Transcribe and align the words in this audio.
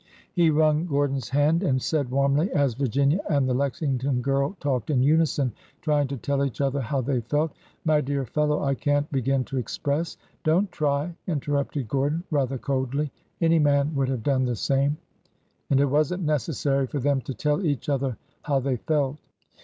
He 0.33 0.49
wrung 0.49 0.87
Gordon's 0.87 1.29
hand 1.29 1.61
and 1.61 1.79
said 1.79 2.09
warmly, 2.09 2.51
as 2.53 2.73
Vir 2.73 2.87
ginia 2.87 3.19
and 3.29 3.47
the 3.47 3.53
Lexington 3.53 4.19
girl 4.19 4.55
talked 4.59 4.89
in 4.89 5.03
unison, 5.03 5.51
trying 5.83 6.07
to 6.07 6.17
tell 6.17 6.43
each 6.43 6.59
other 6.59 6.81
how 6.81 7.01
they 7.01 7.21
felt:'' 7.21 7.51
My 7.85 8.01
dear 8.01 8.25
fellow, 8.25 8.63
I 8.63 8.73
can't 8.73 9.11
begin 9.11 9.43
to 9.43 9.59
express—" 9.59 10.17
Don't 10.43 10.71
try," 10.71 11.13
interrupted 11.27 11.87
Gordon, 11.87 12.23
rather 12.31 12.57
coldly. 12.57 13.11
Any 13.41 13.59
man 13.59 13.93
would 13.93 14.09
have 14.09 14.23
done 14.23 14.43
the 14.45 14.55
same." 14.55 14.97
And 15.69 15.79
it 15.79 15.85
was 15.85 16.11
n't 16.11 16.23
necessary 16.23 16.87
for 16.87 16.97
them 16.99 17.21
to 17.21 17.35
tell 17.35 17.63
each 17.63 17.87
other 17.87 18.17
how 18.41 18.59
they 18.59 18.77
felt. 18.77 19.17